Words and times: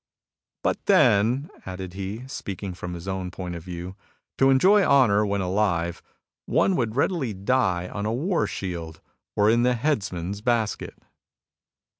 ...""But 0.63 0.87
then," 0.87 1.51
added 1.63 1.93
he, 1.93 2.23
speaking 2.27 2.73
from 2.73 2.95
his 2.95 3.07
own 3.07 3.29
point 3.29 3.53
of 3.53 3.63
view," 3.63 3.95
to 4.39 4.49
enjoy 4.49 4.83
honour 4.83 5.23
when 5.27 5.41
alive 5.41 6.01
one 6.47 6.75
would 6.75 6.95
readily 6.95 7.35
die 7.35 7.87
on 7.87 8.07
a 8.07 8.11
war 8.11 8.47
shield 8.47 8.99
or 9.35 9.47
in 9.47 9.61
the 9.61 9.75
heads 9.75 10.11
man's 10.11 10.41
basket." 10.41 10.95